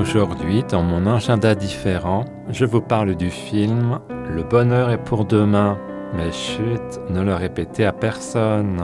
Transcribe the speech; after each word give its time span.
Aujourd'hui, 0.00 0.64
dans 0.66 0.82
mon 0.82 1.06
agenda 1.06 1.54
différent, 1.54 2.24
je 2.48 2.64
vous 2.64 2.80
parle 2.80 3.16
du 3.16 3.28
film 3.28 3.98
Le 4.34 4.42
bonheur 4.42 4.88
est 4.88 5.04
pour 5.04 5.26
demain. 5.26 5.76
Mais 6.16 6.32
chut, 6.32 6.80
ne 7.10 7.20
le 7.20 7.34
répétez 7.34 7.84
à 7.84 7.92
personne. 7.92 8.80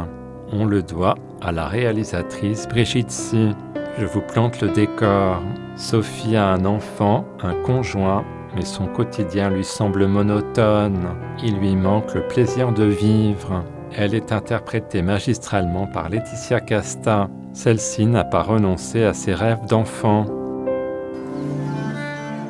On 0.52 0.66
le 0.66 0.82
doit 0.82 1.14
à 1.40 1.52
la 1.52 1.68
réalisatrice 1.68 2.68
Brigitte 2.68 3.10
Si. 3.10 3.52
Je 3.98 4.04
vous 4.04 4.20
plante 4.20 4.60
le 4.60 4.68
décor. 4.68 5.40
Sophie 5.74 6.36
a 6.36 6.48
un 6.48 6.66
enfant, 6.66 7.24
un 7.42 7.54
conjoint, 7.62 8.22
mais 8.54 8.66
son 8.66 8.86
quotidien 8.86 9.48
lui 9.48 9.64
semble 9.64 10.06
monotone. 10.06 11.16
Il 11.42 11.56
lui 11.58 11.76
manque 11.76 12.14
le 12.14 12.28
plaisir 12.28 12.72
de 12.72 12.84
vivre. 12.84 13.64
Elle 13.96 14.14
est 14.14 14.32
interprétée 14.32 15.00
magistralement 15.00 15.86
par 15.86 16.10
Laetitia 16.10 16.60
Casta. 16.60 17.30
Celle-ci 17.54 18.04
n'a 18.04 18.24
pas 18.24 18.42
renoncé 18.42 19.02
à 19.02 19.14
ses 19.14 19.32
rêves 19.32 19.64
d'enfant. 19.66 20.26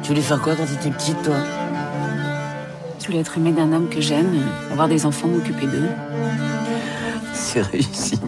Tu 0.06 0.12
voulais 0.12 0.22
faire 0.22 0.40
quoi 0.40 0.54
quand 0.54 0.66
t'étais 0.66 0.90
petite, 0.90 1.20
toi 1.24 1.34
Je 3.00 3.06
voulais 3.06 3.18
être 3.18 3.38
aimée 3.38 3.50
d'un 3.50 3.72
homme 3.72 3.88
que 3.88 4.00
j'aime, 4.00 4.40
avoir 4.70 4.86
des 4.86 5.04
enfants, 5.04 5.26
m'occuper 5.26 5.66
d'eux. 5.66 5.88
C'est 7.32 7.62
réussi. 7.62 8.20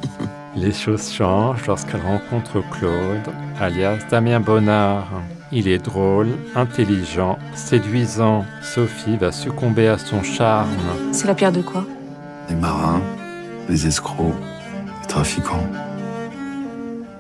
Les 0.57 0.73
choses 0.73 1.13
changent 1.13 1.69
lorsqu'elle 1.69 2.01
rencontre 2.01 2.65
Claude, 2.73 3.33
alias 3.61 3.99
Damien 4.11 4.41
Bonnard. 4.41 5.07
Il 5.53 5.69
est 5.69 5.79
drôle, 5.79 6.31
intelligent, 6.57 7.39
séduisant. 7.55 8.45
Sophie 8.61 9.17
va 9.17 9.31
succomber 9.31 9.87
à 9.87 9.99
son 9.99 10.25
charme. 10.25 10.75
C'est 11.13 11.29
la 11.29 11.37
pierre 11.37 11.53
de 11.53 11.63
quoi 11.63 11.85
Les 12.49 12.57
marins, 12.57 13.03
les 13.69 13.87
escrocs, 13.87 14.35
les 15.01 15.07
trafiquants. 15.07 15.69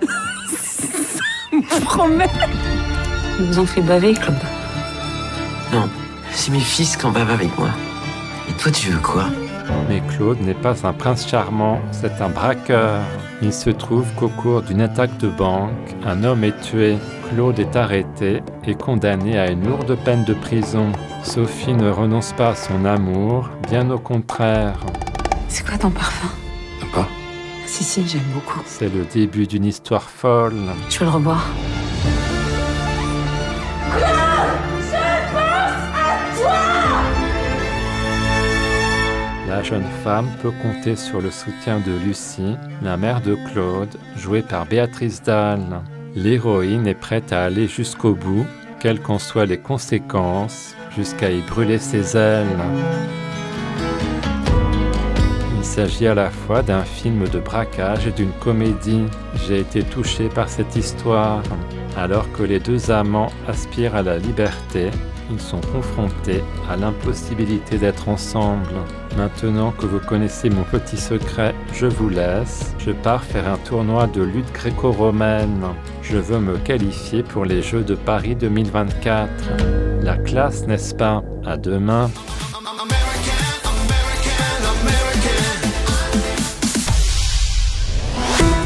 Promets 1.84 2.26
Ils 3.38 3.44
vous 3.46 3.60
ont 3.60 3.66
fait 3.66 3.80
baver, 3.82 4.14
Claude. 4.14 4.36
Non, 5.72 5.88
c'est 6.32 6.50
mes 6.50 6.60
fils 6.60 6.96
qui 6.96 7.06
en 7.06 7.10
bavent 7.10 7.30
avec 7.30 7.56
moi. 7.58 7.68
Et 8.48 8.52
toi, 8.54 8.72
tu 8.72 8.90
veux 8.90 9.00
quoi? 9.00 9.26
Mais 9.88 10.02
Claude 10.08 10.40
n'est 10.40 10.54
pas 10.54 10.86
un 10.86 10.92
prince 10.92 11.28
charmant, 11.28 11.80
c'est 11.92 12.20
un 12.20 12.30
braqueur. 12.30 13.00
Il 13.42 13.52
se 13.52 13.70
trouve 13.70 14.06
qu'au 14.16 14.28
cours 14.28 14.62
d'une 14.62 14.80
attaque 14.80 15.18
de 15.18 15.28
banque, 15.28 15.70
un 16.06 16.24
homme 16.24 16.42
est 16.42 16.58
tué. 16.62 16.96
Claude 17.30 17.58
est 17.58 17.76
arrêté 17.76 18.42
et 18.66 18.74
condamné 18.74 19.38
à 19.38 19.50
une 19.50 19.66
lourde 19.68 19.96
peine 20.04 20.24
de 20.24 20.32
prison. 20.34 20.90
Sophie 21.22 21.74
ne 21.74 21.90
renonce 21.90 22.32
pas 22.32 22.50
à 22.50 22.54
son 22.54 22.84
amour, 22.86 23.50
bien 23.70 23.90
au 23.90 23.98
contraire. 23.98 24.78
C'est 25.48 25.66
quoi 25.66 25.76
ton 25.76 25.90
parfum? 25.90 26.28
Pas 26.94 27.06
Si, 27.66 27.84
si, 27.84 28.08
j'aime 28.08 28.22
beaucoup. 28.32 28.60
C'est 28.64 28.92
le 28.92 29.04
début 29.04 29.46
d'une 29.46 29.66
histoire 29.66 30.08
folle. 30.08 30.54
Je 30.88 30.98
veux 30.98 31.04
le 31.04 31.10
revoir. 31.10 31.44
La 39.58 39.64
jeune 39.64 39.90
femme 40.04 40.28
peut 40.40 40.52
compter 40.62 40.94
sur 40.94 41.20
le 41.20 41.32
soutien 41.32 41.80
de 41.80 41.90
Lucie, 42.06 42.56
la 42.80 42.96
mère 42.96 43.20
de 43.20 43.34
Claude, 43.34 43.88
jouée 44.14 44.42
par 44.42 44.66
Béatrice 44.66 45.20
Dalle. 45.20 45.80
L'héroïne 46.14 46.86
est 46.86 46.94
prête 46.94 47.32
à 47.32 47.42
aller 47.42 47.66
jusqu'au 47.66 48.14
bout, 48.14 48.46
quelles 48.78 49.00
qu'en 49.00 49.18
soient 49.18 49.46
les 49.46 49.58
conséquences, 49.58 50.76
jusqu'à 50.96 51.32
y 51.32 51.40
brûler 51.40 51.78
ses 51.78 52.16
ailes. 52.16 52.46
Il 55.58 55.64
s'agit 55.64 56.06
à 56.06 56.14
la 56.14 56.30
fois 56.30 56.62
d'un 56.62 56.84
film 56.84 57.26
de 57.26 57.40
braquage 57.40 58.06
et 58.06 58.12
d'une 58.12 58.30
comédie. 58.38 59.06
J'ai 59.48 59.58
été 59.58 59.82
touché 59.82 60.28
par 60.28 60.48
cette 60.48 60.76
histoire. 60.76 61.42
Alors 61.96 62.30
que 62.30 62.44
les 62.44 62.60
deux 62.60 62.92
amants 62.92 63.32
aspirent 63.48 63.96
à 63.96 64.02
la 64.02 64.18
liberté, 64.18 64.92
ils 65.30 65.40
sont 65.40 65.60
confrontés 65.72 66.42
à 66.70 66.76
l'impossibilité 66.76 67.78
d'être 67.78 68.08
ensemble. 68.08 68.68
Maintenant 69.16 69.72
que 69.72 69.86
vous 69.86 69.98
connaissez 69.98 70.50
mon 70.50 70.62
petit 70.62 70.96
secret, 70.96 71.54
je 71.72 71.86
vous 71.86 72.08
laisse. 72.08 72.74
Je 72.78 72.92
pars 72.92 73.22
faire 73.22 73.48
un 73.48 73.58
tournoi 73.58 74.06
de 74.06 74.22
lutte 74.22 74.52
gréco-romaine. 74.52 75.64
Je 76.02 76.18
veux 76.18 76.38
me 76.38 76.56
qualifier 76.58 77.22
pour 77.22 77.44
les 77.44 77.62
Jeux 77.62 77.82
de 77.82 77.94
Paris 77.94 78.36
2024. 78.36 79.28
La 80.02 80.16
classe, 80.16 80.66
n'est-ce 80.66 80.94
pas? 80.94 81.22
À 81.44 81.56
demain. 81.56 82.10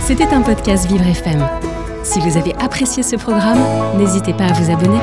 C'était 0.04 0.34
un 0.34 0.42
podcast 0.42 0.86
Vivre 0.88 1.06
FM. 1.06 1.48
Si 2.02 2.20
vous 2.20 2.36
avez 2.36 2.54
apprécié 2.56 3.02
ce 3.02 3.16
programme, 3.16 3.60
n'hésitez 3.96 4.34
pas 4.34 4.44
à 4.44 4.52
vous 4.52 4.70
abonner. 4.70 4.98